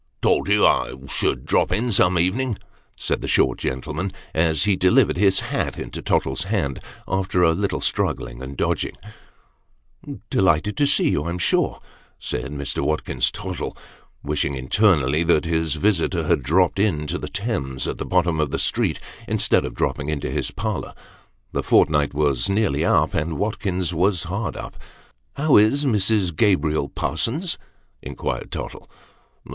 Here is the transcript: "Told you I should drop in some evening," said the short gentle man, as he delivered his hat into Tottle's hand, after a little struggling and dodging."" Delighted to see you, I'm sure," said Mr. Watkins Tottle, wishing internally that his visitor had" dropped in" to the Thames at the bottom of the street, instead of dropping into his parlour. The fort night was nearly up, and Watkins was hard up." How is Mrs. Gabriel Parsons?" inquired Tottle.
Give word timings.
"Told 0.23 0.47
you 0.49 0.65
I 0.65 0.95
should 1.07 1.45
drop 1.45 1.71
in 1.71 1.91
some 1.91 2.17
evening," 2.17 2.57
said 2.95 3.21
the 3.21 3.27
short 3.27 3.59
gentle 3.59 3.93
man, 3.93 4.11
as 4.33 4.63
he 4.63 4.75
delivered 4.75 5.15
his 5.17 5.41
hat 5.41 5.77
into 5.77 6.01
Tottle's 6.01 6.45
hand, 6.45 6.79
after 7.07 7.43
a 7.43 7.51
little 7.51 7.81
struggling 7.81 8.41
and 8.41 8.57
dodging."" 8.57 8.97
Delighted 10.31 10.75
to 10.77 10.87
see 10.87 11.11
you, 11.11 11.25
I'm 11.25 11.37
sure," 11.37 11.79
said 12.17 12.51
Mr. 12.51 12.81
Watkins 12.83 13.29
Tottle, 13.29 13.77
wishing 14.23 14.55
internally 14.55 15.21
that 15.25 15.45
his 15.45 15.75
visitor 15.75 16.25
had" 16.25 16.41
dropped 16.41 16.79
in" 16.79 17.05
to 17.05 17.19
the 17.19 17.27
Thames 17.29 17.87
at 17.87 17.99
the 17.99 18.03
bottom 18.03 18.39
of 18.39 18.49
the 18.49 18.57
street, 18.57 18.99
instead 19.27 19.63
of 19.65 19.75
dropping 19.75 20.09
into 20.09 20.31
his 20.31 20.49
parlour. 20.49 20.95
The 21.51 21.61
fort 21.61 21.91
night 21.91 22.11
was 22.15 22.49
nearly 22.49 22.83
up, 22.83 23.13
and 23.13 23.37
Watkins 23.37 23.93
was 23.93 24.23
hard 24.23 24.57
up." 24.57 24.77
How 25.37 25.57
is 25.57 25.85
Mrs. 25.85 26.35
Gabriel 26.35 26.89
Parsons?" 26.89 27.59
inquired 28.01 28.49
Tottle. 28.51 28.89